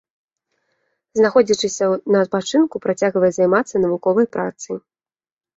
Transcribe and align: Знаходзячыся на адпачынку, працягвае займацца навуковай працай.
Знаходзячыся 1.19 1.85
на 2.15 2.23
адпачынку, 2.27 2.75
працягвае 2.87 3.31
займацца 3.39 3.75
навуковай 3.85 4.27
працай. 4.39 4.77